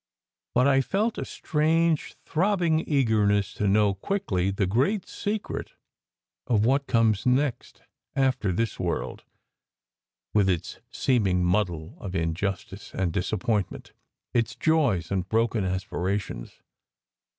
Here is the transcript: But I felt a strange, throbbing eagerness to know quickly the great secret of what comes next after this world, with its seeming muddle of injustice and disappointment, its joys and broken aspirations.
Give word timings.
But 0.55 0.67
I 0.67 0.81
felt 0.81 1.19
a 1.19 1.25
strange, 1.25 2.15
throbbing 2.25 2.79
eagerness 2.89 3.53
to 3.53 3.67
know 3.67 3.93
quickly 3.93 4.49
the 4.49 4.65
great 4.65 5.07
secret 5.07 5.73
of 6.47 6.65
what 6.65 6.87
comes 6.87 7.27
next 7.27 7.83
after 8.15 8.51
this 8.51 8.79
world, 8.79 9.25
with 10.33 10.49
its 10.49 10.79
seeming 10.89 11.45
muddle 11.45 11.99
of 11.99 12.15
injustice 12.15 12.95
and 12.95 13.13
disappointment, 13.13 13.93
its 14.33 14.55
joys 14.55 15.11
and 15.11 15.29
broken 15.29 15.63
aspirations. 15.63 16.61